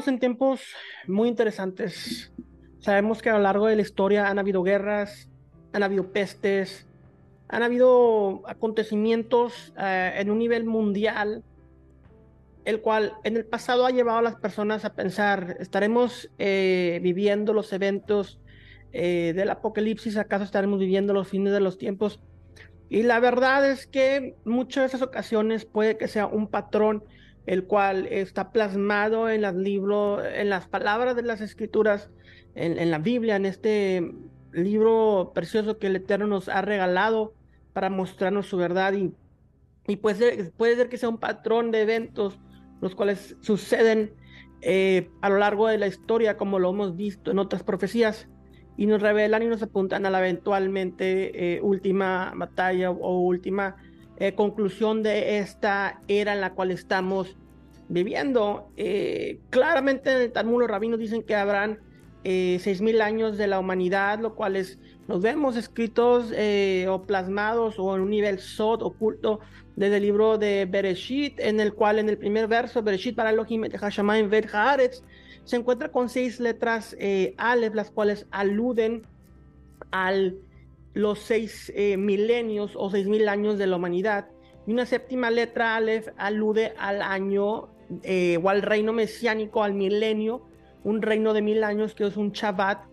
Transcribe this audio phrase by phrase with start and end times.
[0.00, 0.62] Estamos en tiempos
[1.08, 2.32] muy interesantes.
[2.78, 5.28] Sabemos que a lo largo de la historia han habido guerras,
[5.74, 6.86] han habido pestes,
[7.48, 11.44] han habido acontecimientos eh, en un nivel mundial,
[12.64, 17.52] el cual en el pasado ha llevado a las personas a pensar, ¿estaremos eh, viviendo
[17.52, 18.40] los eventos
[18.94, 20.16] eh, del apocalipsis?
[20.16, 22.22] ¿Acaso estaremos viviendo los fines de los tiempos?
[22.88, 27.04] Y la verdad es que muchas de esas ocasiones puede que sea un patrón
[27.46, 32.10] el cual está plasmado en los libros, en las palabras de las escrituras,
[32.54, 34.12] en, la Biblia, en este
[34.52, 37.34] libro precioso que el Eterno nos ha regalado
[37.72, 38.92] para mostrarnos su verdad.
[38.94, 39.12] Y,
[39.86, 42.38] y puede, ser, puede ser que sea un patrón de eventos
[42.80, 44.12] los cuales suceden
[44.62, 48.28] eh, a lo largo de la historia como lo hemos visto en otras profecías
[48.76, 53.76] y nos revelan y nos apuntan a la eventualmente eh, última batalla o última
[54.20, 57.38] eh, conclusión de esta era en la cual estamos
[57.88, 58.70] viviendo.
[58.76, 61.78] Eh, claramente en el Talmud los rabinos dicen que habrán
[62.22, 66.34] eh, seis mil años de la humanidad, lo cual es, nos vemos escritos
[66.86, 69.40] o plasmados o en un nivel sod oculto
[69.76, 73.64] desde el libro de Bereshit, en el cual en el primer verso, Bereshit para Elohim
[73.64, 75.02] et Hashamayim vet Haaretz,
[75.44, 76.94] se encuentra con seis letras
[77.38, 79.06] Aleph, las cuales aluden
[79.90, 80.36] al
[80.94, 84.28] los seis eh, milenios o seis mil años de la humanidad.
[84.66, 87.70] Y una séptima letra, Aleph, alude al año
[88.02, 90.46] eh, o al reino mesiánico, al milenio,
[90.84, 92.84] un reino de mil años que es un Shabbat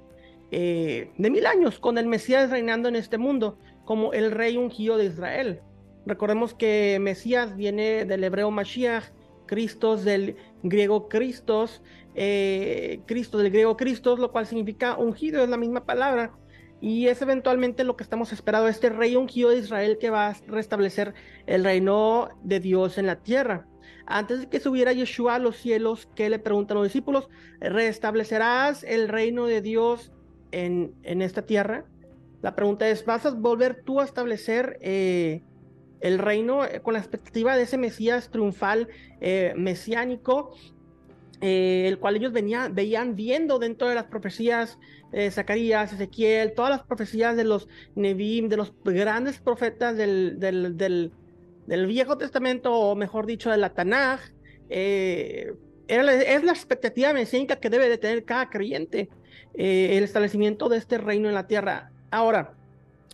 [0.51, 4.97] eh, de mil años, con el Mesías reinando en este mundo, como el rey ungido
[4.97, 5.61] de Israel.
[6.05, 9.03] Recordemos que Mesías viene del hebreo Mashiach,
[9.45, 11.81] Cristos del griego Cristos,
[12.13, 16.33] Cristo del griego Cristos, lo cual significa ungido, es la misma palabra
[16.81, 20.35] y es eventualmente lo que estamos esperando, este rey ungido de Israel que va a
[20.47, 21.13] restablecer
[21.45, 23.67] el reino de Dios en la tierra.
[24.05, 27.29] Antes de que subiera Yeshua a los cielos, ¿qué le preguntan los discípulos?
[27.59, 30.13] ¿Restablecerás el reino de Dios
[30.51, 31.85] en, en esta tierra?
[32.41, 35.41] La pregunta es, ¿vas a volver tú a establecer eh,
[35.99, 38.87] el reino eh, con la expectativa de ese Mesías triunfal,
[39.19, 40.55] eh, mesiánico,
[41.39, 44.79] el cual ellos venían, veían viendo dentro de las profecías
[45.13, 51.11] eh, Zacarías, Ezequiel, todas las profecías de los Nebim, de los grandes profetas del, del,
[51.87, 54.19] Viejo Testamento, o mejor dicho, de la Tanaj,
[54.69, 55.53] eh,
[55.87, 59.09] es la expectativa mesiánica que debe de tener cada creyente,
[59.53, 61.91] eh, el establecimiento de este reino en la tierra.
[62.11, 62.53] Ahora,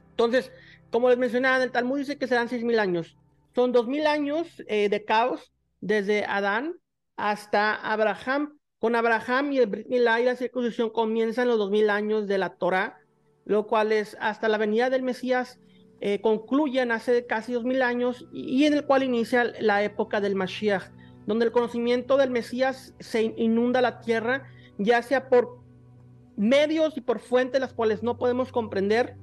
[0.10, 0.52] entonces,
[0.90, 3.18] como les mencionaba, en el Talmud dice que serán seis mil años.
[3.54, 6.74] Son dos mil años de caos desde Adán
[7.16, 11.90] hasta Abraham, con Abraham y el Brit Milá y la circuncisión comienzan los dos mil
[11.90, 13.00] años de la Torah,
[13.46, 15.60] lo cual es hasta la venida del Mesías
[16.06, 20.36] eh, concluyen hace casi dos mil años y, en el cual inicia la época del
[20.36, 20.92] Mashiach,
[21.26, 25.60] donde el conocimiento del Mesías se inunda la tierra, ya sea por
[26.36, 29.16] medios y por fuentes las cuales no podemos comprender,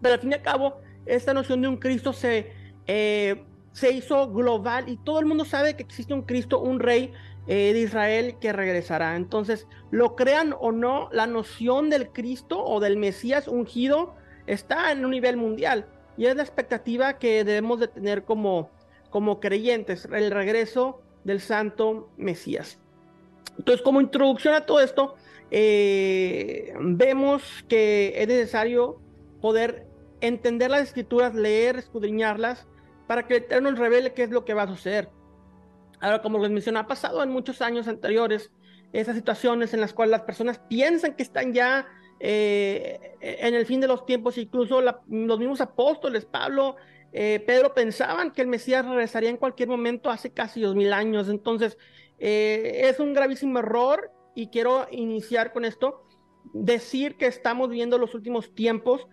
[0.00, 2.50] pero al fin y al cabo esta noción de un Cristo se,
[2.86, 3.44] eh,
[3.76, 7.12] se hizo global y todo el mundo sabe que existe un Cristo, un rey
[7.46, 9.16] eh, de Israel que regresará.
[9.16, 14.14] Entonces, lo crean o no, la noción del Cristo o del Mesías ungido
[14.46, 15.84] está en un nivel mundial
[16.16, 18.70] y es la expectativa que debemos de tener como,
[19.10, 22.80] como creyentes, el regreso del santo Mesías.
[23.58, 25.16] Entonces, como introducción a todo esto,
[25.50, 29.02] eh, vemos que es necesario
[29.42, 29.86] poder
[30.22, 32.66] entender las escrituras, leer, escudriñarlas,
[33.06, 35.10] para que el Eterno revele qué es lo que va a suceder.
[36.00, 38.50] Ahora, como les mencioné, ha pasado en muchos años anteriores
[38.92, 41.86] esas situaciones en las cuales las personas piensan que están ya
[42.18, 46.76] eh, en el fin de los tiempos, incluso los mismos apóstoles, Pablo,
[47.12, 51.28] eh, Pedro, pensaban que el Mesías regresaría en cualquier momento hace casi dos mil años.
[51.28, 51.78] Entonces,
[52.18, 56.02] eh, es un gravísimo error y quiero iniciar con esto.
[56.52, 59.08] Decir que estamos viendo los últimos tiempos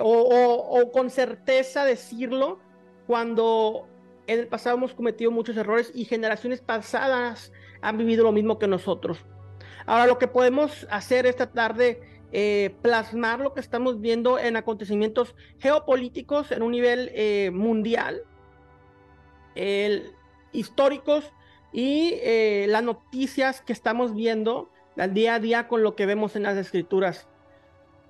[0.00, 2.60] o con certeza decirlo
[3.06, 3.86] cuando
[4.26, 8.68] en el pasado hemos cometido muchos errores y generaciones pasadas han vivido lo mismo que
[8.68, 9.24] nosotros.
[9.86, 12.00] Ahora lo que podemos hacer esta tarde,
[12.32, 18.22] eh, plasmar lo que estamos viendo en acontecimientos geopolíticos en un nivel eh, mundial,
[20.52, 21.30] históricos
[21.72, 26.36] y eh, las noticias que estamos viendo al día a día con lo que vemos
[26.36, 27.28] en las escrituras.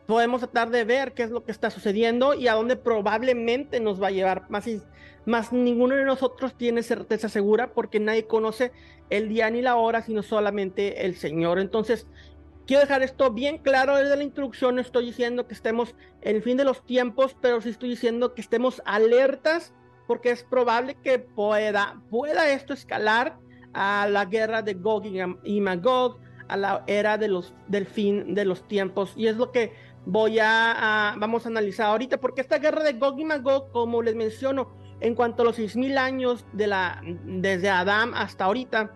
[0.07, 4.03] Podemos tratar de ver qué es lo que está sucediendo y a dónde probablemente nos
[4.03, 4.51] va a llevar.
[4.51, 4.67] Más,
[5.27, 8.73] más ninguno de nosotros tiene certeza segura porque nadie conoce
[9.11, 11.59] el día ni la hora, sino solamente el Señor.
[11.59, 12.07] Entonces,
[12.67, 14.75] quiero dejar esto bien claro desde la introducción.
[14.75, 18.35] No estoy diciendo que estemos en el fin de los tiempos, pero sí estoy diciendo
[18.35, 19.73] que estemos alertas
[20.07, 23.39] porque es probable que pueda, pueda esto escalar
[23.73, 25.05] a la guerra de Gog
[25.45, 29.13] y Magog, a la era de los, del fin de los tiempos.
[29.17, 29.73] Y es lo que
[30.05, 34.15] voy a, vamos a analizar ahorita, porque esta guerra de Gog y Magog, como les
[34.15, 38.93] menciono, en cuanto a los 6.000 años de la, desde Adán hasta ahorita,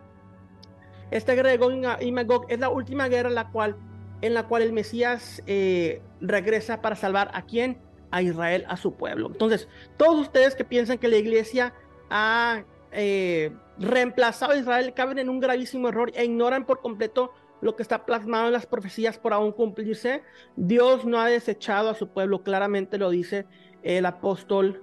[1.11, 3.76] esta guerra de Gog y Magog es la última guerra en la cual,
[4.23, 7.79] en la cual el Mesías eh, regresa para salvar a quién?
[8.11, 9.29] A Israel, a su pueblo.
[9.29, 11.75] Entonces, todos ustedes que piensan que la iglesia
[12.11, 17.76] ha eh, reemplazado a Israel caben en un gravísimo error e ignoran por completo lo
[17.76, 20.23] que está plasmado en las profecías por aún cumplirse.
[20.56, 23.47] Dios no ha desechado a su pueblo, claramente lo dice
[23.82, 24.82] el apóstol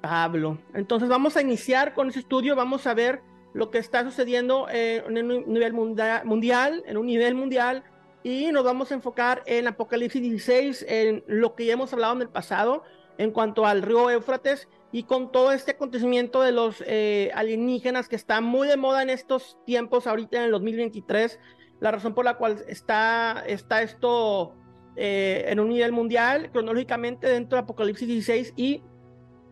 [0.00, 0.58] Pablo.
[0.74, 3.22] Entonces vamos a iniciar con ese estudio, vamos a ver
[3.52, 7.84] lo que está sucediendo en un nivel mundial, en un nivel mundial,
[8.22, 12.22] y nos vamos a enfocar en Apocalipsis 16, en lo que ya hemos hablado en
[12.22, 12.84] el pasado,
[13.18, 18.16] en cuanto al río Éufrates, y con todo este acontecimiento de los eh, alienígenas que
[18.16, 21.38] está muy de moda en estos tiempos, ahorita en el 2023,
[21.80, 24.54] la razón por la cual está, está esto
[24.96, 28.82] eh, en un nivel mundial, cronológicamente dentro de Apocalipsis 16, y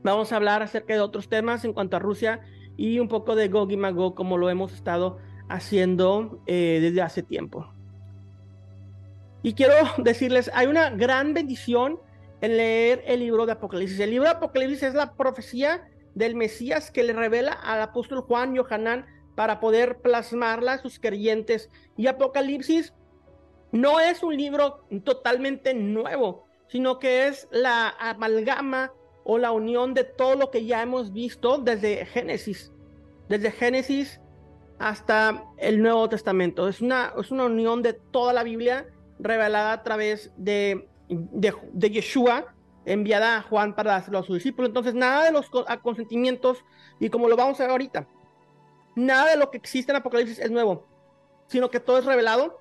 [0.03, 2.41] vamos a hablar acerca de otros temas en cuanto a Rusia
[2.77, 7.23] y un poco de Gog y Magog, como lo hemos estado haciendo eh, desde hace
[7.23, 7.73] tiempo.
[9.43, 11.99] Y quiero decirles, hay una gran bendición
[12.41, 13.99] en leer el libro de Apocalipsis.
[14.01, 18.55] El libro de Apocalipsis es la profecía del Mesías que le revela al apóstol Juan
[18.55, 18.59] y
[19.39, 21.71] para poder plasmarla a sus creyentes.
[21.97, 22.93] Y Apocalipsis
[23.71, 28.93] no es un libro totalmente nuevo, sino que es la amalgama
[29.23, 32.73] o la unión de todo lo que ya hemos visto desde Génesis,
[33.29, 34.21] desde Génesis
[34.81, 36.67] hasta el Nuevo Testamento.
[36.67, 38.89] Es una, es una unión de toda la Biblia
[39.21, 42.55] revelada a través de de, Yeshua
[42.85, 44.71] enviada a Juan para dárselo a sus discípulos.
[44.71, 45.49] Entonces, nada de los
[45.81, 46.65] consentimientos,
[46.99, 48.09] y como lo vamos a ver ahorita,
[48.99, 50.87] nada de lo que existe en Apocalipsis es nuevo,
[51.47, 52.61] sino que todo es revelado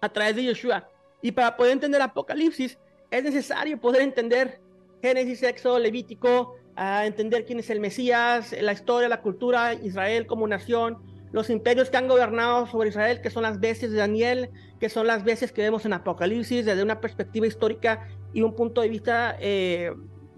[0.00, 0.88] a través de Yeshua.
[1.22, 2.78] Y para poder entender Apocalipsis,
[3.10, 4.60] es necesario poder entender
[5.02, 10.46] Génesis, Éxodo, Levítico, a entender quién es el Mesías, la historia, la cultura, Israel como
[10.46, 10.98] nación,
[11.32, 14.50] los imperios que han gobernado sobre Israel, que son las veces de Daniel,
[14.80, 18.80] que son las veces que vemos en Apocalipsis desde una perspectiva histórica y un punto
[18.80, 19.92] de vista eh,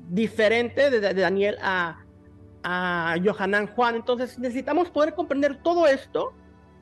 [0.08, 2.04] diferente de, Daniel a,
[2.62, 3.96] a Johanan Juan.
[3.96, 6.32] Entonces necesitamos poder comprender todo esto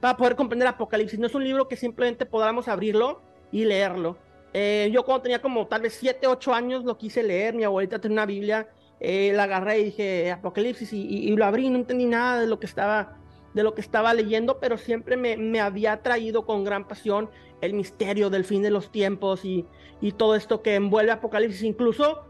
[0.00, 1.18] para poder comprender Apocalipsis.
[1.18, 4.18] No es un libro que simplemente podamos abrirlo y leerlo.
[4.52, 7.98] Eh, yo cuando tenía como tal vez 7, 8 años lo quise leer, mi abuelita
[7.98, 8.68] tenía una Biblia,
[9.00, 12.58] eh, la agarré y dije Apocalipsis y, y, lo abrí, no entendí nada de lo
[12.58, 13.18] que estaba
[13.52, 17.30] de lo que estaba leyendo, pero siempre me, me había traído con gran pasión
[17.62, 19.64] el misterio del fin de los tiempos y,
[20.02, 21.62] y todo esto que envuelve Apocalipsis.
[21.62, 22.26] Incluso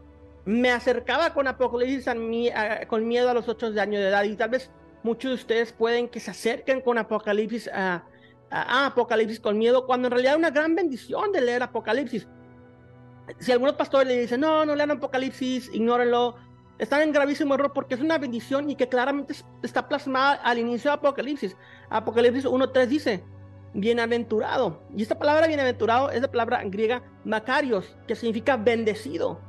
[0.47, 2.49] me acercaba con Apocalipsis a mí,
[2.87, 4.71] con miedo a los ocho años de edad y tal vez
[5.03, 8.05] muchos de ustedes pueden que se acerquen con Apocalipsis a,
[8.49, 12.29] Apocalipsis con miedo, cuando en realidad es una gran bendición de leer Apocalipsis.
[13.39, 16.37] Si algunos pastores le dicen, no, no lean Apocalipsis, ignórenlo,
[16.79, 19.33] están en gravísimo error porque es una bendición y que claramente
[19.63, 21.57] está plasmada al inicio de Apocalipsis.
[21.89, 23.23] Apocalipsis 1.3 dice,
[23.73, 24.81] bienaventurado.
[24.95, 29.41] Y esta palabra bienaventurado es la palabra griega Macarios, que significa bendecido.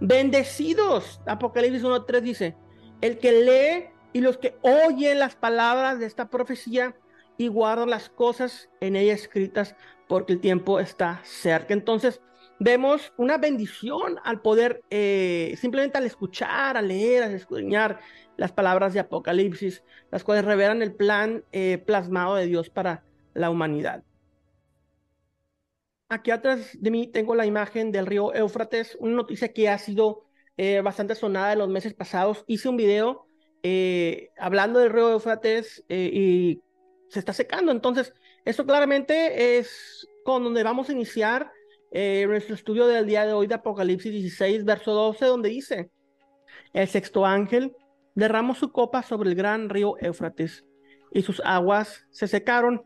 [0.00, 1.20] Bendecidos.
[1.26, 2.56] Apocalipsis 1.3 dice,
[3.00, 6.96] el que lee y los que oyen las palabras de esta profecía
[7.38, 9.74] y guardan las cosas en ella escritas
[10.08, 11.74] porque el tiempo está cerca.
[11.74, 12.20] Entonces,
[12.58, 18.00] vemos una bendición al poder, eh, simplemente al escuchar, al leer, al escudriñar
[18.36, 23.02] las palabras de Apocalipsis, las cuales revelan el plan eh, plasmado de Dios para
[23.34, 24.02] la humanidad.
[26.08, 30.24] Aquí atrás de mí tengo la imagen del río Éufrates, una noticia que ha sido
[30.56, 32.44] eh, bastante sonada en los meses pasados.
[32.46, 33.26] Hice un video
[34.38, 36.60] hablando del río Éufrates y
[37.08, 37.72] se está secando.
[37.72, 38.12] Entonces,
[38.44, 41.50] esto claramente es con donde vamos a iniciar
[41.92, 45.90] eh, nuestro estudio del día de hoy de Apocalipsis 16, verso 12, donde dice,
[46.72, 47.74] el sexto ángel
[48.14, 50.64] derramó su copa sobre el gran río Éufrates
[51.12, 52.84] y sus aguas se secaron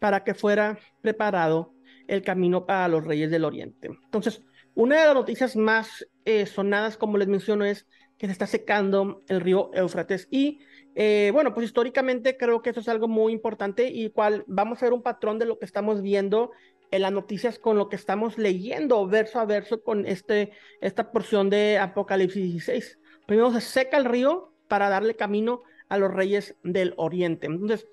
[0.00, 1.74] para que fuera preparado
[2.08, 3.90] el camino para los reyes del oriente.
[4.04, 4.42] Entonces,
[4.74, 7.86] una de las noticias más eh, sonadas, como les menciono, es
[8.18, 10.26] que se está secando el río Éufrates.
[10.30, 10.58] Y
[10.94, 14.86] eh, bueno, pues históricamente creo que eso es algo muy importante y cual vamos a
[14.86, 16.50] ver un patrón de lo que estamos viendo
[16.90, 21.50] en las noticias con lo que estamos leyendo verso a verso con este, esta porción
[21.50, 22.98] de Apocalipsis 16.
[23.26, 27.46] Primero se seca el río para darle camino a los reyes del oriente.
[27.46, 27.86] Entonces,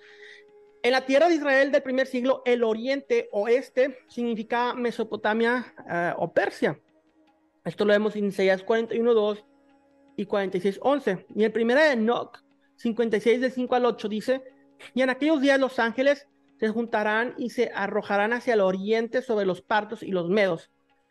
[0.86, 6.32] en la tierra de Israel del primer siglo, el oriente oeste significa Mesopotamia eh, o
[6.32, 6.80] Persia.
[7.64, 9.44] Esto lo vemos en Isaías 41.2
[10.16, 11.26] y 46.11.
[11.36, 12.38] Y en primera de Enoch
[12.76, 14.44] 56 del 5 al 8 dice,
[14.94, 16.28] Y en aquellos días los ángeles
[16.60, 20.70] se juntarán y se arrojarán hacia el oriente sobre los partos y los medos.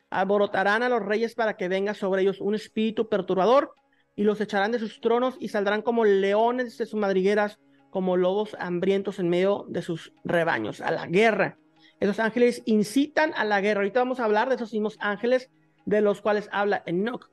[0.09, 3.75] Alborotarán a los reyes para que venga sobre ellos un espíritu perturbador
[4.15, 7.59] y los echarán de sus tronos y saldrán como leones de sus madrigueras,
[7.95, 11.59] como lobos hambrientos en medio de sus rebaños, a la guerra.
[12.01, 13.83] Esos ángeles incitan a la guerra.
[13.83, 15.49] Ahorita vamos a hablar de esos mismos ángeles
[15.87, 17.31] de los cuales habla Enoch.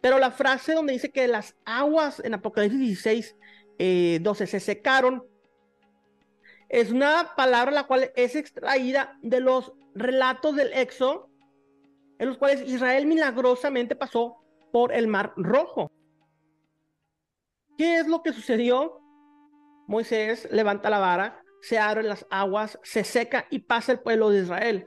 [0.00, 3.36] Pero la frase donde dice que las aguas en Apocalipsis 16,
[4.20, 5.24] 12 eh, se secaron,
[6.68, 11.28] es una palabra la cual es extraída de los relatos del Éxodo,
[12.20, 15.90] en los cuales Israel milagrosamente pasó por el Mar Rojo.
[17.76, 19.00] ¿Qué es lo que sucedió?
[19.88, 24.42] Moisés levanta la vara, se abren las aguas, se seca y pasa el pueblo de
[24.42, 24.86] Israel.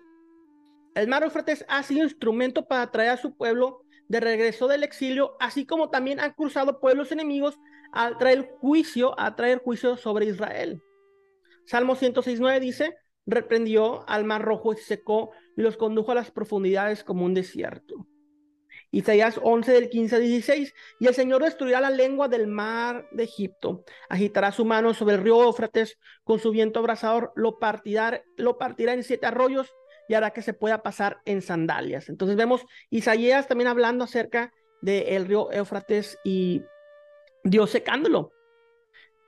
[0.94, 5.36] El mar Eufrates ha sido instrumento para traer a su pueblo de regreso del exilio,
[5.40, 7.58] así como también han cruzado pueblos enemigos
[7.94, 10.84] a traer juicio, a traer juicio sobre Israel.
[11.66, 16.30] Salmo 106.9 dice, reprendió al mar rojo y se secó y los condujo a las
[16.30, 18.08] profundidades como un desierto.
[18.92, 23.24] Isaías 11 del 15 al 16, y el Señor destruirá la lengua del mar de
[23.24, 28.58] Egipto, agitará su mano sobre el río Éufrates, con su viento abrasador lo partirá, lo
[28.58, 29.74] partirá en siete arroyos
[30.10, 32.10] y hará que se pueda pasar en sandalias.
[32.10, 36.62] Entonces vemos Isaías también hablando acerca del río Éufrates y
[37.46, 38.34] Dios secándolo.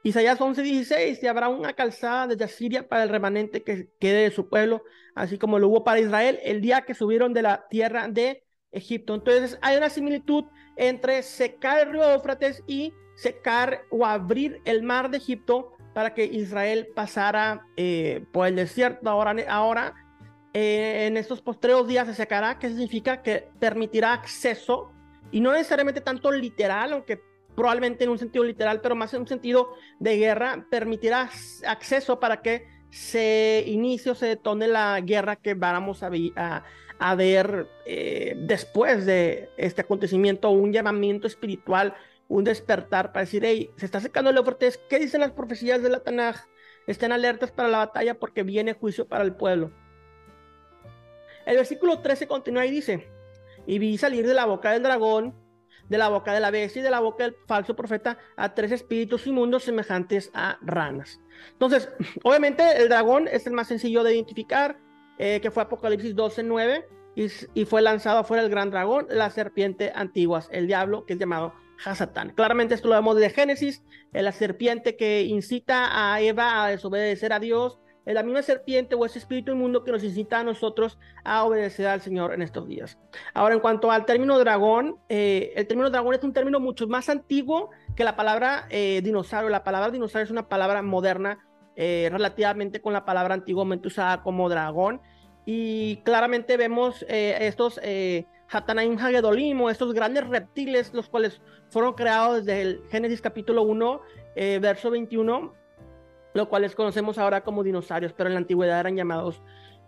[0.05, 4.31] Isaías 11, 16, y habrá una calzada desde Asiria para el remanente que quede de
[4.31, 4.83] su pueblo,
[5.15, 8.43] así como lo hubo para Israel el día que subieron de la tierra de
[8.73, 9.15] Egipto.
[9.15, 15.09] Entonces hay una similitud entre secar el río Éufrates y secar o abrir el mar
[15.09, 19.09] de Egipto para que Israel pasara eh, por el desierto.
[19.09, 19.93] Ahora, ahora
[20.53, 24.91] eh, en estos postreros días se secará, que significa que permitirá acceso,
[25.31, 27.21] y no necesariamente tanto literal, aunque
[27.55, 31.29] probablemente en un sentido literal, pero más en un sentido de guerra, permitirá
[31.67, 36.63] acceso para que se inicie o se detone la guerra que vamos a, a,
[37.15, 41.95] ver eh, después de este acontecimiento, un llamamiento espiritual,
[42.27, 45.89] un despertar para decir, hey, se está secando el Éufrates, ¿qué dicen las profecías de
[45.89, 46.37] la Tanaj?
[46.87, 49.71] Estén alertas para la batalla porque viene juicio para el pueblo.
[51.45, 53.09] El versículo 13 continúa y dice,
[53.65, 55.35] y vi salir de la boca del dragón,
[55.89, 58.71] de la boca de la bestia y de la boca del falso profeta a tres
[58.71, 61.19] espíritus inmundos semejantes a ranas.
[61.51, 61.89] Entonces,
[62.23, 64.77] obviamente el dragón es el más sencillo de identificar,
[65.17, 69.91] eh, que fue Apocalipsis 12, 9, y, fue lanzado afuera el gran dragón, la serpiente
[69.93, 71.53] antigua, el diablo, que es llamado
[71.85, 72.31] Hasatán.
[72.31, 77.39] Claramente esto lo vemos de Génesis, la serpiente que incita a Eva a desobedecer a
[77.39, 81.43] Dios, es la misma serpiente o ese espíritu inmundo que nos incita a nosotros a
[81.45, 82.97] obedecer al Señor en estos días.
[83.33, 87.07] Ahora, en cuanto al término dragón, eh, el término dragón es un término mucho más
[87.09, 89.49] antiguo que la palabra eh, dinosaurio.
[89.49, 91.39] La palabra dinosaurio es una palabra moderna
[91.75, 95.01] eh, relativamente con la palabra antiguamente usada como dragón.
[95.45, 97.77] Y claramente vemos estos
[98.49, 104.01] Hatanaim Hagedolim o estos grandes reptiles, los cuales fueron creados desde el Génesis capítulo 1,
[104.61, 105.53] verso 21
[106.33, 109.41] lo cuales conocemos ahora como dinosaurios, pero en la antigüedad eran llamados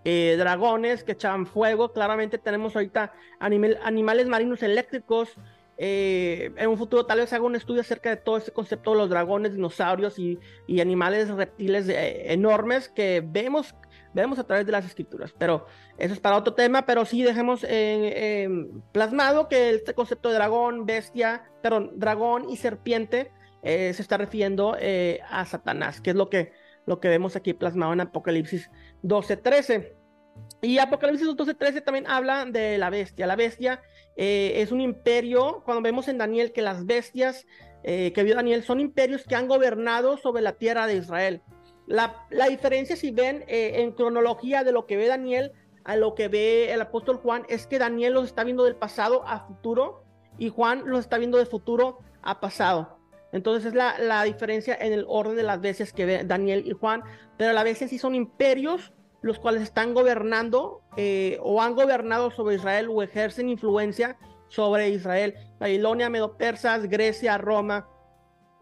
[0.04, 1.92] eh, dragones que echaban fuego.
[1.92, 5.36] Claramente tenemos ahorita animales marinos eléctricos.
[5.78, 8.98] Eh, en un futuro tal vez haga un estudio acerca de todo este concepto de
[8.98, 10.40] los dragones, dinosaurios y,
[10.80, 13.76] animales reptiles eh, enormes que vemos,
[14.14, 15.34] vemos a través de las escrituras.
[15.38, 15.66] Pero
[15.98, 17.66] eso es para otro tema, pero sí dejemos
[18.92, 23.32] plasmado que este concepto de dragón, bestia, perdón, dragón y serpiente
[23.66, 26.52] eh, se está refiriendo eh, a Satanás, que es lo que,
[26.86, 28.70] lo que vemos aquí plasmado en Apocalipsis
[29.02, 29.92] 12:13.
[30.62, 33.26] Y Apocalipsis 12:13 también habla de la bestia.
[33.26, 33.82] La bestia
[34.16, 37.46] eh, es un imperio, cuando vemos en Daniel que las bestias
[37.84, 41.44] que vio Daniel son imperios que han gobernado sobre la tierra de Israel.
[41.86, 45.52] La, la diferencia, si ven en cronología de lo que ve Daniel
[45.84, 49.24] a lo que ve el apóstol Juan, es que Daniel los está viendo del pasado
[49.28, 50.04] a futuro
[50.40, 52.98] y Juan los está viendo de futuro a pasado.
[53.32, 57.04] Entonces es la, diferencia en el orden de las veces que ve Daniel y Juan,
[57.38, 58.94] pero a la vez sí son imperios
[59.26, 65.34] los cuales están gobernando eh, o han gobernado sobre Israel o ejercen influencia sobre Israel.
[65.58, 67.90] Babilonia, Medo-Persas, Grecia, Roma,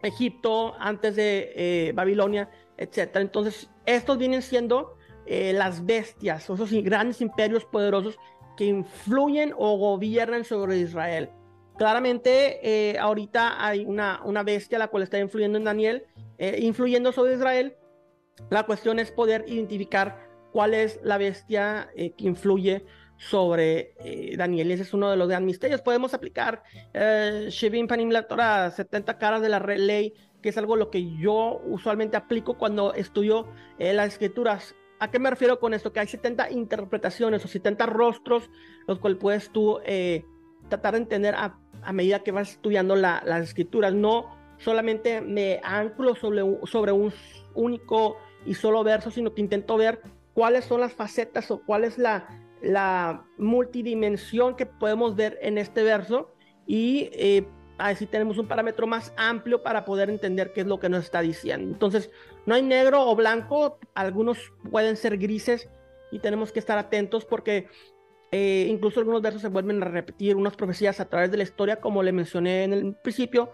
[0.02, 3.16] Egipto, antes de eh, Babilonia, etc.
[3.16, 8.18] Entonces, estos vienen siendo eh, las bestias, esos grandes imperios poderosos
[8.56, 11.28] que influyen o gobiernan sobre Israel.
[11.76, 16.06] Claramente, ahorita hay una, una bestia la cual está influyendo en Daniel,
[16.38, 17.76] influyendo sobre Israel.
[18.48, 23.94] La cuestión es poder identificar cuál es la bestia eh, que influye sobre
[24.36, 24.70] Daniel.
[24.70, 25.80] Ese es uno de los grandes misterios.
[25.80, 26.62] Podemos aplicar
[27.48, 30.12] Shevin Panim la Torah, 70 caras de la ley,
[30.44, 34.76] que es algo lo que yo usualmente aplico cuando estudio eh, las escrituras.
[35.00, 35.90] ¿A qué me refiero con esto?
[35.90, 38.50] Que hay 70 interpretaciones o 70 rostros,
[38.86, 40.22] los cuales puedes tú eh,
[40.68, 41.58] tratar de entender a,
[41.94, 43.94] medida que vas estudiando las escrituras.
[43.94, 47.10] No solamente me anclo sobre, sobre un
[47.54, 50.02] único y solo verso, sino que intento ver
[50.34, 52.28] cuáles son las facetas o cuál es la,
[52.60, 56.34] la multidimensión que podemos ver en este verso
[56.66, 57.46] y eh,
[57.78, 61.20] así tenemos un parámetro más amplio para poder entender qué es lo que nos está
[61.20, 61.72] diciendo.
[61.72, 62.10] Entonces,
[62.46, 65.68] no hay negro o blanco, algunos pueden ser grises
[66.10, 67.68] y tenemos que estar atentos porque
[68.32, 71.80] eh, incluso algunos versos se vuelven a repetir, unas profecías a través de la historia,
[71.80, 73.52] como le mencioné en el principio,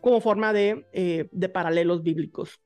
[0.00, 2.60] como forma de, eh, de paralelos bíblicos.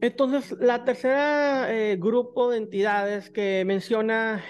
[0.00, 4.44] Entonces, la tercera eh, grupo de entidades que menciona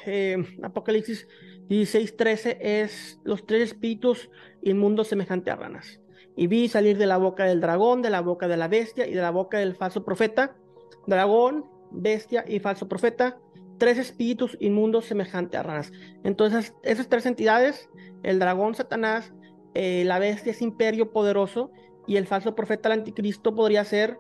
[0.62, 1.29] Apocalipsis
[1.69, 4.31] 16:13 es los tres espíritus
[4.62, 6.00] inmundos semejantes a ranas.
[6.37, 9.15] Y vi salir de la boca del dragón, de la boca de la bestia y
[9.15, 10.57] de la boca del falso profeta.
[11.07, 13.38] Dragón, bestia y falso profeta.
[13.79, 15.93] Tres espíritus inmundos semejantes a ranas.
[16.25, 17.88] Entonces, esas tres entidades,
[18.23, 19.33] el dragón, Satanás,
[19.75, 21.71] eh, la bestia es imperio poderoso
[22.07, 24.19] y el falso profeta, el anticristo, podría ser,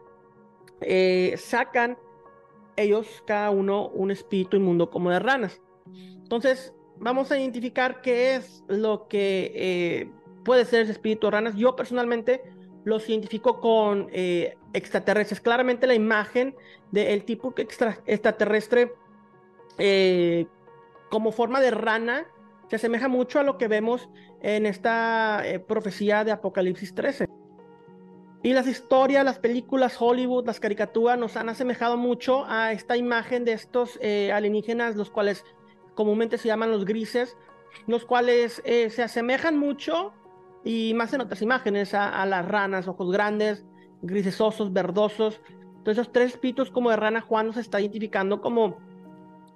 [0.80, 1.98] eh, sacan
[2.76, 5.60] ellos cada uno un espíritu inmundo como de ranas.
[5.94, 10.10] Entonces, vamos a identificar qué es lo que eh,
[10.44, 11.56] puede ser ese espíritu de ranas.
[11.56, 12.42] Yo personalmente
[12.84, 15.40] los identifico con eh, extraterrestres.
[15.40, 16.54] Claramente la imagen
[16.92, 18.92] del tipo extraterrestre
[21.10, 22.26] como forma de rana
[22.68, 24.08] se asemeja mucho a lo que vemos
[24.40, 27.28] en esta profecía de Apocalipsis 13.
[28.46, 33.44] Y las historias, las películas, Hollywood, las caricaturas nos han asemejado mucho a esta imagen
[33.44, 33.98] de estos
[34.32, 35.44] alienígenas, los cuales
[35.96, 37.36] comúnmente se llaman los grises,
[37.88, 40.12] los cuales eh, se asemejan mucho
[40.62, 43.64] y más en otras imágenes a, las ranas, ojos grandes,
[44.02, 45.40] grisesosos, verdosos.
[45.78, 48.78] Entonces, esos tres espíritus como de rana Juan nos está identificando como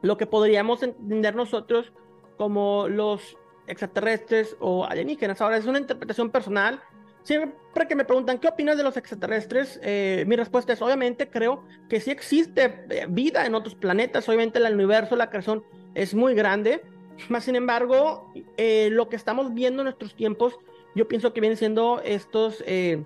[0.02, 1.92] lo que podríamos entender nosotros
[2.36, 3.36] como los
[3.68, 5.40] extraterrestres o alienígenas.
[5.40, 6.82] Ahora, es una interpretación personal.
[7.22, 11.64] Siempre que me preguntan qué opinas de los extraterrestres, eh, mi respuesta es obviamente creo
[11.88, 15.62] que sí existe eh, vida en otros planetas, obviamente el universo, la creación
[15.94, 16.82] es muy grande.
[17.28, 20.58] Más sin embargo, eh, lo que estamos viendo en nuestros tiempos,
[20.94, 23.04] yo pienso que vienen siendo estos eh,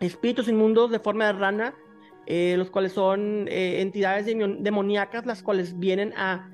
[0.00, 1.74] espíritus inmundos de forma de rana,
[2.26, 6.48] los cuales son entidades demoníacas, las cuales vienen a,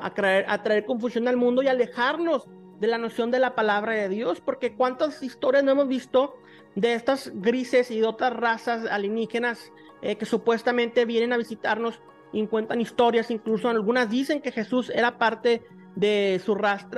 [0.00, 2.48] a, traer, a traer confusión al mundo y alejarnos
[2.82, 6.34] de la noción de la palabra de Dios, porque cuántas historias no hemos visto
[6.74, 12.00] de estas grises y de otras razas alienígenas que supuestamente vienen a visitarnos
[12.32, 15.62] y cuentan historias, incluso algunas dicen que Jesús era parte
[15.94, 16.56] de su,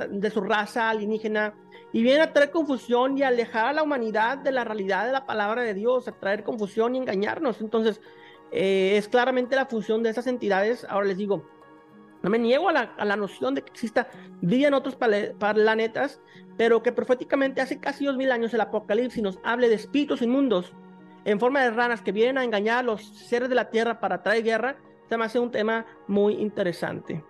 [0.09, 1.53] de su raza alienígena
[1.91, 5.25] y viene a traer confusión y alejar a la humanidad de la realidad de la
[5.25, 7.61] palabra de Dios, a traer confusión y engañarnos.
[7.61, 8.01] Entonces,
[8.51, 10.85] eh, es claramente la función de esas entidades.
[10.89, 11.45] Ahora les digo,
[12.25, 14.07] no me niego a la, a la noción de que exista
[14.41, 16.19] vida en otros planetas,
[16.57, 20.73] pero que proféticamente hace casi dos mil años el Apocalipsis nos hable de espíritus inmundos
[21.23, 24.23] en forma de ranas que vienen a engañar a los seres de la tierra para
[24.23, 27.23] traer guerra, se hace un tema muy interesante.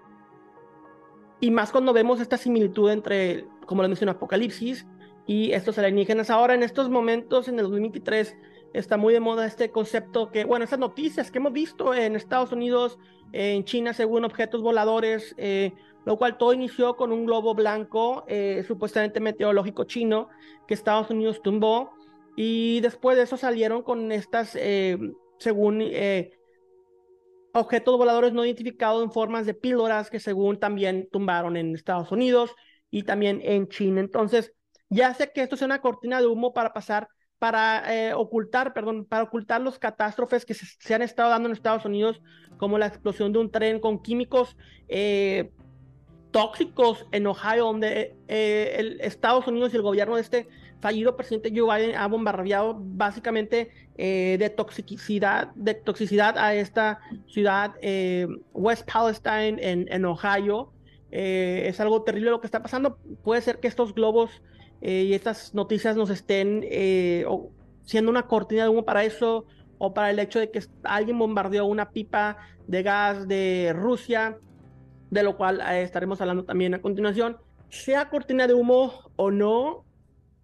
[1.42, 4.88] Y más cuando vemos esta similitud entre, como lo mencioné, Apocalipsis
[5.28, 6.30] y estos alienígenas.
[6.30, 8.38] Ahora, en estos momentos, en el 2023,
[8.78, 12.52] está muy de moda este concepto que, bueno, esas noticias que hemos visto en Estados
[12.52, 13.00] Unidos,
[13.32, 15.74] en China, según objetos voladores, eh,
[16.06, 20.30] lo cual todo inició con un globo blanco, eh, supuestamente meteorológico chino,
[20.68, 21.94] que Estados Unidos tumbó.
[22.36, 24.98] Y después de eso salieron con estas, eh,
[25.40, 25.82] según
[27.54, 32.54] objetos voladores no identificados en formas de píldoras que según también tumbaron en Estados Unidos
[32.92, 34.02] y también en China.
[34.02, 34.52] Entonces,
[34.90, 37.08] ya sé que esto es una cortina de humo para pasar,
[37.40, 41.86] para eh, ocultar, perdón, para ocultar los catástrofes que se, han estado dando en Estados
[41.86, 42.22] Unidos,
[42.58, 44.56] como la explosión de un tren con químicos
[44.88, 45.52] eh,
[46.32, 50.48] tóxicos en Ohio, donde eh, el Estados Unidos y el gobierno de este
[50.82, 57.74] fallido presidente Joe Biden ha bombardeado básicamente eh, de toxicidad, de toxicidad a esta ciudad
[58.54, 60.72] West Palestine en, Ohio.
[61.12, 62.98] Es algo terrible lo que está pasando.
[63.24, 64.42] Puede ser que estos globos
[64.82, 66.64] y estas noticias nos estén
[67.84, 69.46] siendo una cortina de humo para eso
[69.78, 74.38] o para el hecho de que alguien bombardeó una pipa de gas de Rusia,
[75.10, 77.38] de lo cual estaremos hablando también a continuación.
[77.70, 79.86] Sea cortina de humo o no,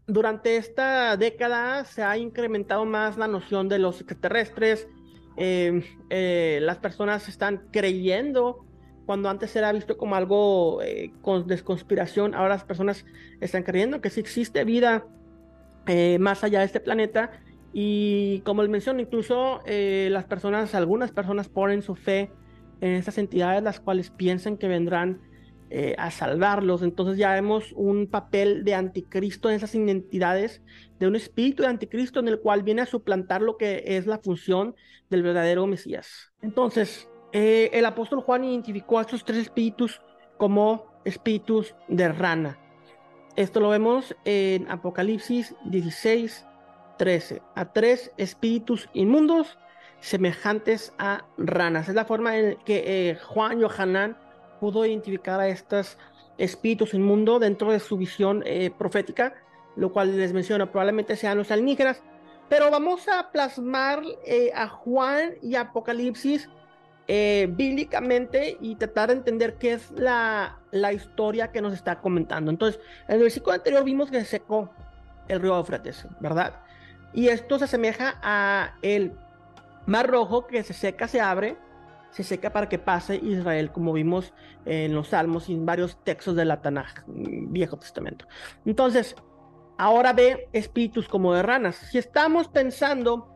[0.08, 4.88] durante esta década se ha incrementado más la noción de los extraterrestres.
[5.38, 8.65] Eh, las personas están creyendo
[9.05, 13.05] cuando antes era visto como algo eh, con desconspiración, ahora las personas
[13.39, 15.05] están creyendo que sí existe vida
[15.87, 17.31] eh, más allá de este planeta
[17.73, 22.31] Y como les menciono, incluso eh, las personas, algunas personas ponen su fe
[22.81, 25.21] en estas entidades, las cuales piensan que vendrán
[25.69, 26.81] eh, a salvarlos.
[26.81, 30.61] Entonces ya vemos un papel de anticristo en esas entidades,
[30.99, 34.19] de un espíritu de anticristo en el cual viene a suplantar lo que es la
[34.19, 34.75] función
[35.09, 36.33] del verdadero Mesías.
[36.41, 40.02] Entonces, eh, el apóstol Juan identificó a estos tres espíritus
[40.38, 42.58] como espíritus de rana.
[43.36, 46.46] Esto lo vemos en Apocalipsis 16,
[46.98, 47.41] 13.
[47.56, 49.58] A tres espíritus inmundos
[50.02, 51.88] semejantes a ranas.
[51.88, 54.17] Es la forma en que eh, Juan Yohanan
[54.60, 55.98] pudo identificar a estos
[56.38, 59.36] espíritus inmundos dentro de su visión eh, profética,
[59.76, 62.04] lo cual les menciono, probablemente sean los alnígenas.
[62.50, 66.50] Pero vamos a plasmar eh, a Juan y Apocalipsis
[67.50, 72.52] bíblicamente y tratar de entender qué es la, la historia que nos está comentando.
[72.52, 74.69] Entonces, en el versículo anterior vimos que se secó
[75.28, 76.62] el río Eufrates, ¿verdad?
[77.13, 79.13] Y esto se asemeja a el
[79.86, 81.58] mar rojo que se seca, se abre,
[82.12, 84.34] se seca para que pase Israel, como vimos
[84.65, 88.26] en los Salmos y en varios textos de la Tanaj, Viejo Testamento.
[88.65, 89.15] Entonces,
[89.78, 91.76] ahora ve espíritus como de ranas.
[91.76, 93.28] Si estamos pensando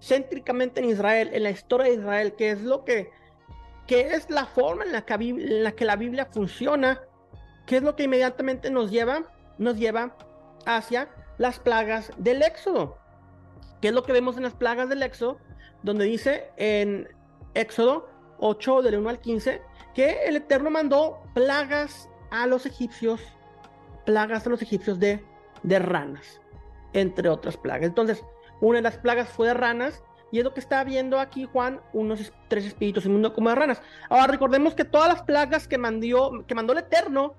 [0.00, 3.10] céntricamente en Israel, en la historia de Israel, que es lo que,
[3.86, 7.00] que es la forma en la, que, la que Biblia funciona,
[7.66, 9.22] ¿qué es lo que inmediatamente nos lleva?
[9.58, 10.16] Nos lleva
[10.66, 11.08] hacia
[11.38, 12.98] las plagas del Éxodo.
[13.80, 15.38] ¿Qué es lo que vemos en las plagas del Éxodo?
[15.82, 17.08] Donde dice en
[17.54, 18.08] Éxodo
[18.38, 19.62] 8 del 1 al 15
[19.94, 23.20] que el Eterno mandó plagas a los egipcios,
[24.04, 25.24] plagas a los egipcios de,
[25.62, 26.40] de ranas,
[26.92, 27.86] entre otras plagas.
[27.86, 28.24] Entonces,
[28.60, 31.80] una de las plagas fue de ranas y es lo que está viendo aquí Juan,
[31.92, 33.82] unos tres espíritus inmundos como de ranas.
[34.10, 37.34] Ahora recordemos que todas las plagas que mandó, que mandó el Eterno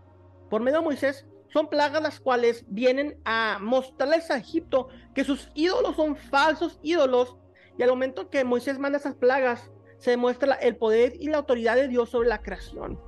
[0.49, 5.49] por medio de Moisés son plagas las cuales vienen a mostrarles a Egipto que sus
[5.53, 7.37] ídolos son falsos ídolos.
[7.77, 11.75] Y al momento que Moisés manda esas plagas, se demuestra el poder y la autoridad
[11.75, 12.99] de Dios sobre la creación.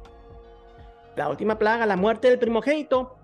[1.16, 3.16] La última plaga, la muerte del primogénito,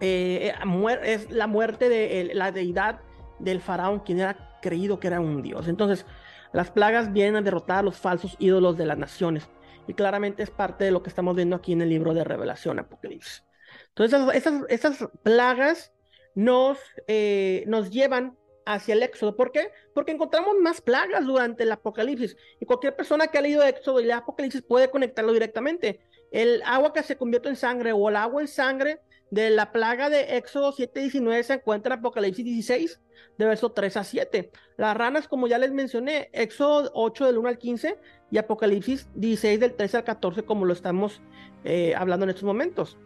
[0.00, 3.00] eh, eh, es la muerte de la deidad
[3.38, 5.68] del faraón, quien era creído que era un dios.
[5.68, 6.06] Entonces,
[6.52, 9.48] las plagas vienen a derrotar a los falsos ídolos de las naciones.
[9.86, 12.78] Y claramente es parte de lo que estamos viendo aquí en el libro de Revelación,
[12.78, 13.44] Apocalipsis.
[13.88, 15.92] Entonces, esas, plagas
[16.34, 19.36] nos, eh, nos llevan hacia el Éxodo.
[19.36, 19.70] ¿Por qué?
[19.94, 22.36] Porque encontramos más plagas durante el Apocalipsis.
[22.60, 26.00] Y cualquier persona que ha leído Éxodo y el Apocalipsis puede conectarlo directamente.
[26.30, 29.00] El agua que se convierte en sangre o el agua en sangre
[29.34, 33.00] de la plaga de Éxodo 7.19 se encuentra en Apocalipsis 16,
[33.36, 34.52] de verso 3 a 7.
[34.76, 37.98] Las ranas, como ya les mencioné, Éxodo 8 del 1 al 15
[38.30, 41.20] y Apocalipsis 16 del 13 al 14, como lo estamos
[41.64, 42.96] eh, hablando en estos momentos.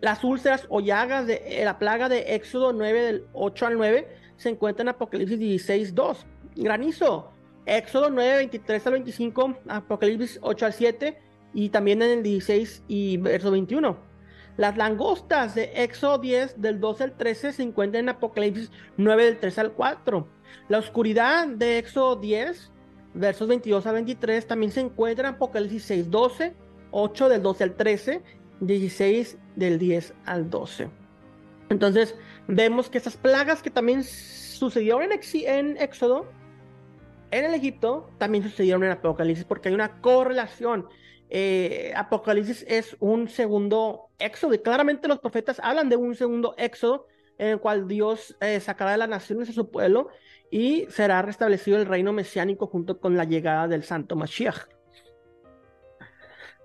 [0.00, 4.08] Las úlceras o llagas de eh, la plaga de Éxodo 9 del 8 al 9
[4.36, 6.26] se encuentran en Apocalipsis 16, 2.
[6.54, 7.32] Granizo,
[7.66, 11.18] Éxodo 9, 23 al 25, Apocalipsis 8 al 7
[11.54, 14.07] y también en el 16 y verso 21.
[14.58, 19.38] Las langostas de Éxodo 10 del 12 al 13 se encuentran en Apocalipsis 9 del
[19.38, 20.28] 3 al 4.
[20.68, 22.72] La oscuridad de Éxodo 10
[23.14, 26.54] versos 22 al 23 también se encuentra en Apocalipsis 6, 12,
[26.90, 28.22] 8 del 12 al 13
[28.58, 30.90] 16 del 10 al 12.
[31.70, 32.16] Entonces
[32.48, 36.26] vemos que esas plagas que también sucedieron en, en Éxodo,
[37.30, 40.88] en el Egipto, también sucedieron en Apocalipsis porque hay una correlación.
[41.30, 47.06] Eh, Apocalipsis es un segundo éxodo y claramente los profetas hablan de un segundo éxodo
[47.36, 50.08] en el cual Dios eh, sacará de las naciones a su pueblo
[50.50, 54.66] y será restablecido el reino mesiánico junto con la llegada del santo Mashiach.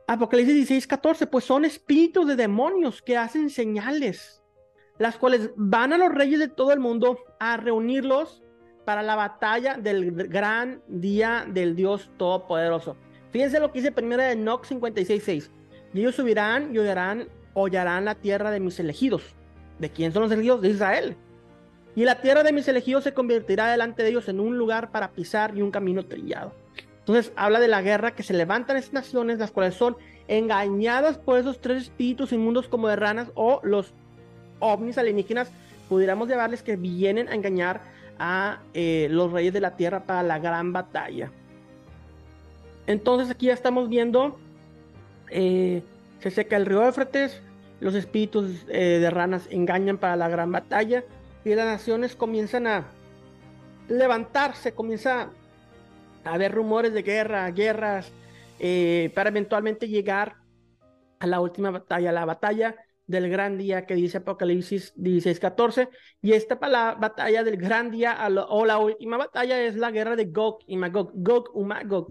[0.08, 4.44] Apocalipsis 16, 14, pues son espíritus de demonios que hacen señales,
[4.98, 8.42] las cuales van a los reyes de todo el mundo a reunirlos
[8.86, 12.98] para la batalla del gran día del Dios Todopoderoso.
[13.34, 15.52] Fíjense lo que dice primera de Enoch 56, 6.
[15.94, 19.24] Y ellos subirán y hollarán, hollarán la tierra de mis elegidos.
[19.80, 20.62] ¿De quién son los elegidos?
[20.62, 21.18] De Israel.
[21.96, 25.12] Y la tierra de mis elegidos se convertirá delante de ellos en un lugar para
[25.12, 26.54] pisar y un camino trillado.
[27.00, 31.40] Entonces habla de la guerra que se levantan estas naciones, las cuales son engañadas por
[31.40, 33.94] esos tres espíritus inmundos como de ranas o los
[34.60, 35.52] ovnis alienígenas,
[35.90, 37.82] pudiéramos llevarles que vienen a engañar
[38.20, 41.32] a eh, los reyes de la tierra para la gran batalla.
[42.88, 44.40] Entonces aquí ya estamos viendo,
[45.30, 45.84] eh,
[46.20, 47.42] se seca el río Éufrates,
[47.80, 51.04] los espíritus eh, de ranas engañan para la gran batalla
[51.44, 52.86] y las naciones comienzan a
[53.88, 55.30] levantarse, comienza
[56.24, 58.12] haber rumores de guerra, guerras,
[58.60, 60.36] eh, para eventualmente llegar
[61.20, 62.76] a la última batalla, la batalla
[63.08, 65.90] del gran día que dice Apocalipsis 16, 14.
[66.22, 68.18] Y esta la batalla del gran día
[68.50, 72.08] o la última batalla es la guerra de Gog y Magog, Gog y Magog.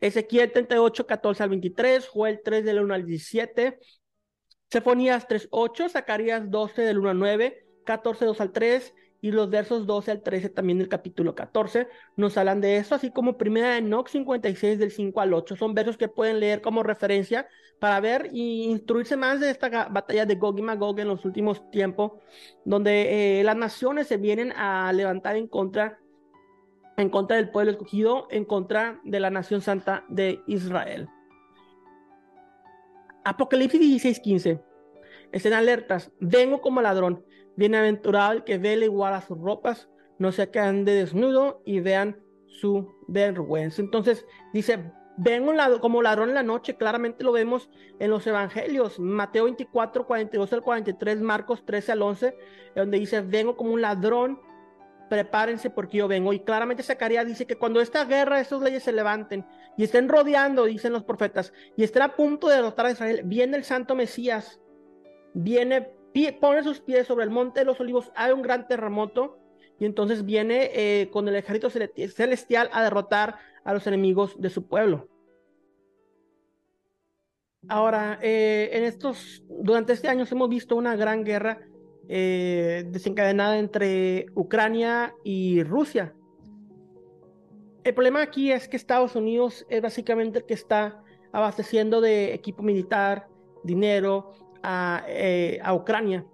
[0.00, 3.78] Ezequiel 38, 14 al 23, Joel 3 del 1 al 17,
[4.70, 9.50] Sefonías 3, 8, Zacarías 12 del 1 al 9, 14, 2 al 3, y los
[9.50, 13.70] versos 12 al 13 también del capítulo 14 nos hablan de eso, así como primera
[13.70, 15.56] de Enoch 56 del 5 al 8.
[15.56, 17.48] Son versos que pueden leer como referencia
[17.78, 21.70] para ver y instruirse más de esta batalla de Gog y Magog en los últimos
[21.70, 22.12] tiempos,
[22.64, 25.98] donde eh, las naciones se vienen a levantar en contra
[26.96, 31.08] en contra del pueblo escogido, en contra de la nación santa de Israel.
[33.24, 34.62] Apocalipsis 16, 15.
[35.32, 37.24] Estén alertas, vengo como ladrón.
[37.56, 39.88] Bienaventurado que vele igual a sus ropas,
[40.18, 43.82] no se queden de desnudo y vean su vergüenza.
[43.82, 49.44] Entonces dice, vengo como ladrón en la noche, claramente lo vemos en los evangelios, Mateo
[49.44, 52.36] 24, 42 al 43, Marcos 13 al 11,
[52.74, 54.40] donde dice, vengo como un ladrón,
[55.08, 56.32] prepárense porque yo vengo.
[56.32, 60.64] Y claramente Zacarías dice que cuando esta guerra, estas leyes se levanten y estén rodeando,
[60.64, 64.60] dicen los profetas, y estén a punto de derrotar a Israel, viene el santo Mesías,
[65.34, 65.95] viene
[66.40, 69.38] pone sus pies sobre el monte de los olivos, hay un gran terremoto
[69.78, 74.66] y entonces viene eh, con el ejército celestial a derrotar a los enemigos de su
[74.66, 75.08] pueblo.
[77.68, 81.58] Ahora, eh, en estos, durante este año hemos visto una gran guerra
[82.08, 86.14] eh, desencadenada entre Ucrania y Rusia.
[87.82, 91.02] El problema aquí es que Estados Unidos es básicamente el que está
[91.32, 93.28] abasteciendo de equipo militar,
[93.64, 94.32] dinero,
[95.08, 96.24] eh, a, Ucrania.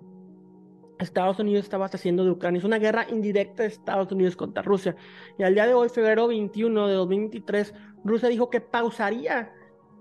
[0.99, 2.59] Estados Unidos estaba haciendo de Ucrania.
[2.59, 4.95] Es una guerra indirecta de Estados Unidos contra Rusia.
[5.39, 9.53] Y al día de hoy, febrero 21 de 2023, Rusia dijo que pausaría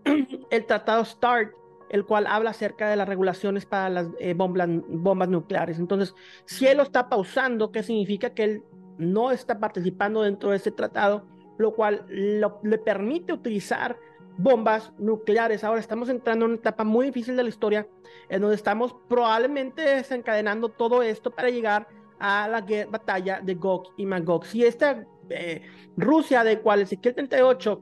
[0.52, 1.54] el tratado START,
[1.90, 5.80] el cual habla acerca de las regulaciones para las eh, bombas, bombas nucleares.
[5.80, 6.14] Entonces,
[6.46, 8.34] si él lo está pausando, ¿qué significa?
[8.34, 8.64] Que él
[8.98, 11.26] no está participando dentro de ese tratado,
[11.58, 13.98] lo cual le permite utilizar
[14.38, 15.64] bombas nucleares.
[15.64, 17.88] Ahora estamos entrando en una etapa muy difícil de la historia,
[18.30, 21.88] en donde estamos probablemente desencadenando todo esto para llegar
[22.20, 24.46] a la batalla de Gog y Magog.
[24.46, 25.64] Si esta eh,
[25.98, 27.82] Rusia, de cual Ezequiel 38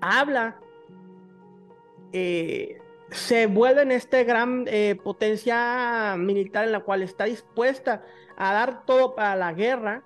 [0.00, 0.60] habla,
[2.12, 2.78] eh,
[3.10, 8.02] se vuelve en esta gran eh, potencia militar en la cual está dispuesta
[8.36, 10.02] a dar todo para la guerra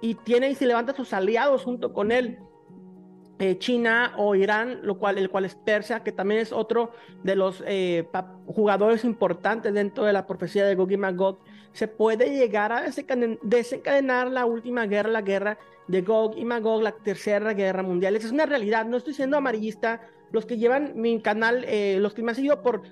[0.00, 2.38] y tiene y se levanta sus aliados junto con él
[3.38, 7.36] eh, China o Irán, lo cual, el cual es Persia, que también es otro de
[7.36, 8.08] los eh,
[8.46, 11.38] jugadores importantes dentro de la profecía de Gog y Magog,
[11.72, 12.82] se puede llegar a
[13.42, 18.16] desencadenar la última guerra, la guerra de Gog y Magog, la tercera guerra mundial.
[18.16, 20.00] Esa es una realidad, no estoy siendo amarillista.
[20.32, 22.82] Los que llevan mi canal, eh, los que me han seguido por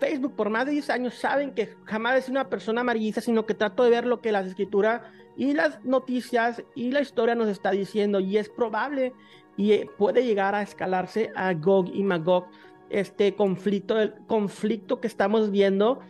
[0.00, 3.54] Facebook por más de 10 años saben que jamás sido una persona amarillista, sino que
[3.54, 7.70] trato de ver lo que la escritura y las noticias y la historia nos está
[7.70, 8.18] diciendo.
[8.18, 9.12] Y es probable
[9.56, 12.46] y eh, puede llegar a escalarse a Gog y Magog,
[12.90, 16.00] este conflicto, el conflicto que estamos viendo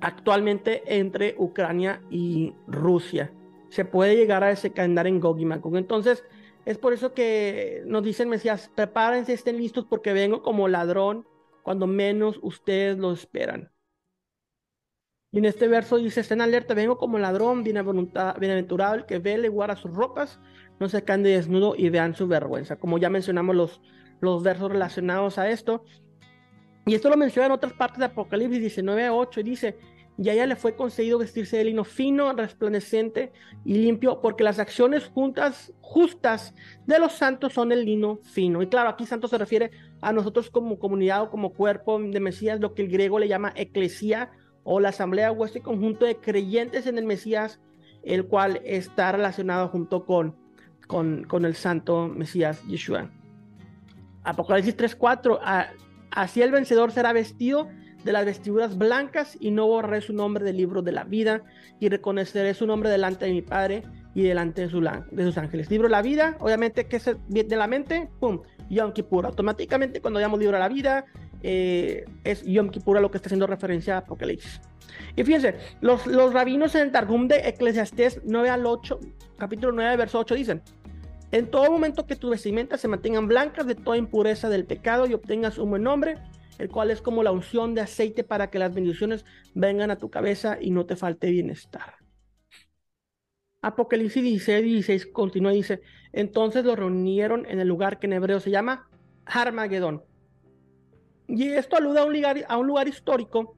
[0.00, 3.32] actualmente entre Ucrania y Rusia.
[3.68, 5.76] Se puede llegar a desencadenar en Gog y Magog.
[5.76, 6.24] Entonces,
[6.64, 11.26] es por eso que nos dicen Mesías, prepárense, estén listos porque vengo como ladrón
[11.62, 13.70] cuando menos ustedes lo esperan.
[15.30, 19.76] Y en este verso dice, estén alerta, vengo como ladrón, bienaventurado el que vele guarda
[19.76, 20.40] sus ropas,
[20.80, 22.76] no se caen de desnudo y vean su vergüenza.
[22.76, 23.80] Como ya mencionamos los,
[24.20, 25.84] los versos relacionados a esto.
[26.86, 29.76] Y esto lo menciona en otras partes de Apocalipsis 19 a 8 y dice,
[30.20, 33.32] y a ella le fue concedido vestirse de lino fino, resplandeciente
[33.64, 36.54] y limpio, porque las acciones juntas, justas
[36.86, 38.60] de los santos son el lino fino.
[38.60, 42.58] Y claro, aquí santo se refiere a nosotros como comunidad o como cuerpo de Mesías,
[42.58, 44.32] lo que el griego le llama eclesía
[44.64, 47.60] o la asamblea o este conjunto de creyentes en el Mesías,
[48.02, 50.34] el cual está relacionado junto con
[50.88, 53.08] con, el santo Mesías Yeshua.
[54.24, 55.38] Apocalipsis 3:4,
[56.10, 57.68] así el vencedor será vestido
[58.04, 61.42] de las vestiduras blancas y no borraré su nombre del libro de la vida
[61.78, 63.82] y reconoceré su nombre delante de mi Padre
[64.14, 65.70] y delante de, su, sus ángeles.
[65.70, 69.26] Libro de la vida, obviamente, que es de la mente, pum, Yom Kippur.
[69.26, 71.04] Automáticamente, cuando llamamos libro de la vida,
[71.42, 74.60] eh, es Yom Kippur lo que está haciendo referencia a Apocalipsis.
[75.16, 78.98] Y fíjense, los, los rabinos en el Targum de Eclesiastés 9 al 8,
[79.36, 80.62] capítulo 9, verso 8 dicen,
[81.30, 85.14] en todo momento que tus vestimentas se mantengan blancas de toda impureza del pecado y
[85.14, 86.18] obtengas un buen nombre,
[86.58, 90.10] el cual es como la unción de aceite para que las bendiciones vengan a tu
[90.10, 91.96] cabeza y no te falte bienestar.
[93.60, 98.40] Apocalipsis 16, 16 continúa y dice, entonces lo reunieron en el lugar que en hebreo
[98.40, 98.88] se llama
[99.26, 100.04] Harmagedón.
[101.26, 103.56] Y esto alude a un lugar, a un lugar histórico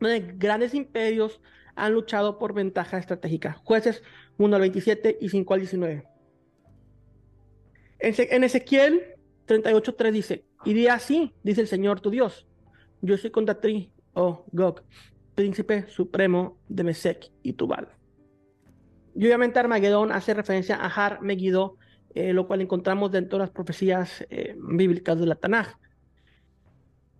[0.00, 1.40] donde grandes imperios
[1.76, 3.54] han luchado por ventaja estratégica.
[3.64, 4.02] Jueces
[4.36, 6.09] 1 al 27 y 5 al 19.
[8.00, 9.02] En Ezequiel
[9.46, 12.46] 38.3 dice, y di así, dice el Señor tu Dios,
[13.02, 14.82] yo soy contra ti, oh Gog,
[15.34, 17.88] príncipe supremo de Mesec y Tubal.
[19.14, 21.76] Y obviamente Armagedón hace referencia a Har Megiddo,
[22.14, 25.74] eh, lo cual encontramos dentro de las profecías eh, bíblicas de la Tanaj.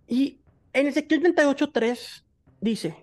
[0.07, 0.41] Y
[0.73, 2.23] en Ezequiel 38.3
[2.59, 2.95] dice,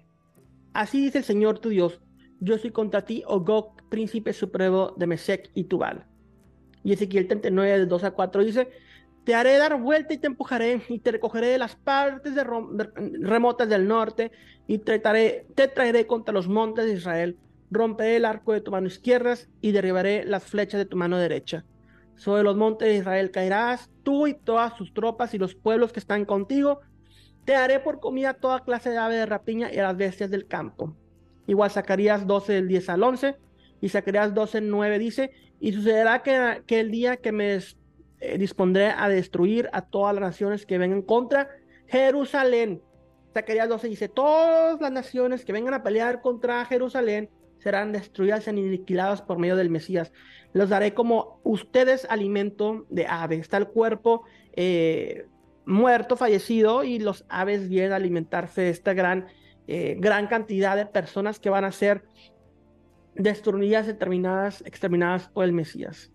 [0.72, 2.00] así dice el Señor tu Dios,
[2.40, 6.07] yo soy contra ti, oh Gog, príncipe supremo de Mesec y Tubal.
[6.84, 8.68] Y Ezequiel 39, de 2 a 4 dice,
[9.24, 12.32] te haré dar vuelta y te empujaré y te recogeré de las partes
[13.20, 14.30] remotas del norte
[14.66, 17.36] y te traeré, te traeré contra los montes de Israel.
[17.70, 21.66] Romperé el arco de tu mano izquierda y derribaré las flechas de tu mano derecha.
[22.16, 26.00] Sobre los montes de Israel caerás, tú y todas tus tropas y los pueblos que
[26.00, 26.80] están contigo.
[27.44, 30.46] Te haré por comida toda clase de ave de rapiña y a las bestias del
[30.46, 30.96] campo.
[31.46, 33.36] Igual Zacarías 12 del 10 al 11
[33.80, 37.58] y Zacarías 12 9 dice, y sucederá que, el día que me
[38.20, 41.48] eh, dispondré a destruir a todas las naciones que vengan contra
[41.86, 42.82] Jerusalén.
[43.34, 48.50] Zacarías 12 dice, todas las naciones que vengan a pelear contra Jerusalén serán destruidas y
[48.50, 50.12] aniquiladas por medio del Mesías.
[50.52, 53.36] Los daré como ustedes alimento de ave.
[53.36, 55.26] Está el cuerpo eh,
[55.66, 59.26] muerto, fallecido, y los aves vienen a alimentarse de esta gran,
[59.66, 62.04] eh, gran cantidad de personas que van a ser
[63.18, 66.10] destruidas, exterminadas, exterminadas por el Mesías.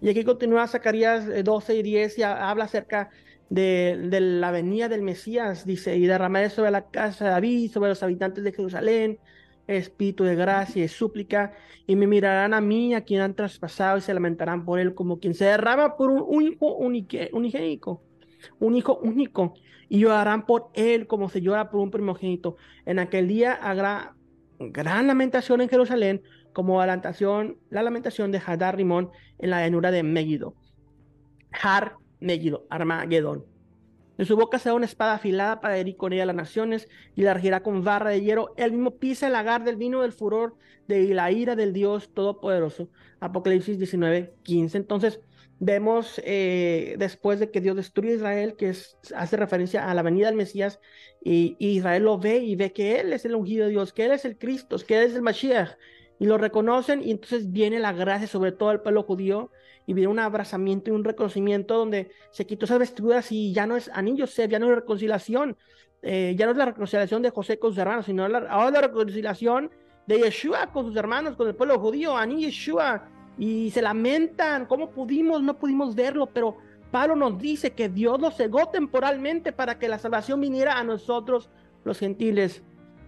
[0.00, 3.10] Y aquí continúa Zacarías 12 eh, y 10 y habla acerca
[3.50, 8.02] de, la venida del Mesías, dice, y derramaré sobre la casa de David, sobre los
[8.02, 9.18] habitantes de Jerusalén,
[9.66, 11.54] espíritu de gracia y súplica,
[11.86, 15.20] y me mirarán a mí, a quien han traspasado, y se lamentarán por él, como
[15.20, 18.02] quien se derrama por un, hijo unigénico,
[18.58, 19.54] un hijo único,
[19.88, 22.56] y llorarán por él como se llora por un primogénito.
[22.84, 24.16] En aquel día habrá
[24.58, 29.90] gran lamentación en Jerusalén, como la lamentación, la lamentación de Hadar Rimón en la llanura
[29.90, 30.54] de Megiddo.
[31.50, 33.44] Har Megiddo, Armagedón.
[34.16, 37.34] De su boca será una espada afilada para herir con ella las naciones y la
[37.34, 38.54] regirá con barra de hierro.
[38.56, 40.54] Él mismo pisa el lagar del vino del furor
[40.86, 42.88] de la ira del Dios Todopoderoso.
[43.18, 44.78] Apocalipsis 19, 15.
[44.78, 45.20] Entonces,
[45.64, 48.70] vemos eh, después de que Dios destruye a Israel, que
[49.14, 50.80] hace referencia a la venida del Mesías,
[51.22, 54.12] y, Israel lo ve y ve que Él es el ungido de Dios, que Él
[54.12, 55.70] es el Cristo, que Él es el Mashiach,
[56.18, 59.50] y lo reconocen y entonces viene la gracia sobre todo el pueblo judío
[59.86, 63.76] y viene un abrazamiento y un reconocimiento donde se quitó esas vestiduras y ya no
[63.76, 65.56] es anillo ya no es reconciliación,
[66.02, 69.70] eh, ya no es la reconciliación de José con sus hermanos, sino ahora la reconciliación
[70.06, 74.90] de Yeshua con sus hermanos, con el pueblo judío, Ani Yeshua, y se lamentan, ¿cómo
[74.90, 75.42] pudimos?
[75.42, 76.56] No pudimos verlo, pero
[76.90, 81.50] Pablo nos dice que Dios lo cegó temporalmente para que la salvación viniera a nosotros
[81.84, 82.62] los gentiles.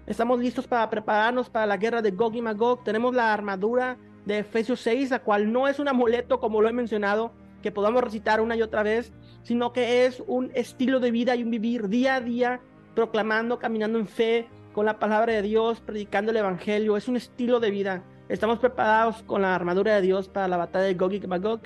[0.06, 2.82] Estamos listos para prepararnos para la guerra de Gog y Magog.
[2.84, 6.72] Tenemos la armadura de Efesios 6, la cual no es un amuleto, como lo he
[6.72, 9.12] mencionado, que podamos recitar una y otra vez,
[9.42, 12.60] sino que es un estilo de vida y un vivir día a día,
[12.94, 16.96] proclamando, caminando en fe, con la palabra de Dios, predicando el Evangelio.
[16.96, 18.02] Es un estilo de vida.
[18.28, 21.60] Estamos preparados con la armadura de Dios para la batalla de Gog y Magog.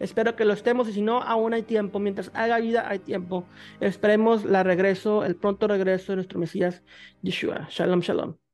[0.00, 1.98] Espero que lo estemos y si no, aún hay tiempo.
[1.98, 3.44] Mientras haga vida, hay tiempo.
[3.80, 6.82] Esperemos la regreso, el pronto regreso de nuestro Mesías,
[7.22, 7.66] Yeshua.
[7.70, 8.47] Shalom, shalom.